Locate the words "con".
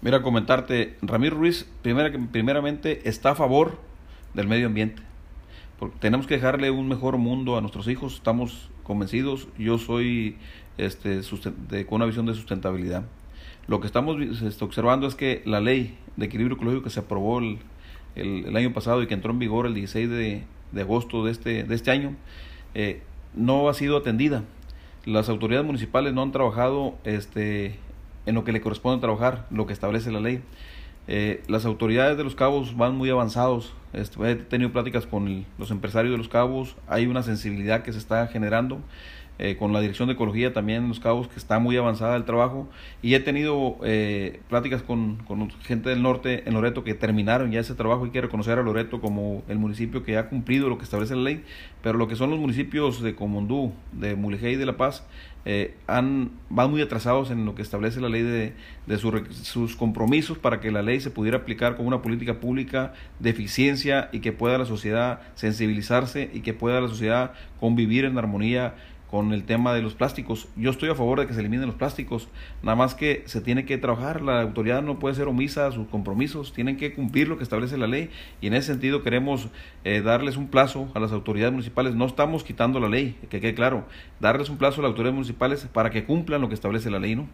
11.86-11.96, 35.06-35.46, 39.56-39.72, 44.82-45.16, 45.28-45.48, 69.10-69.32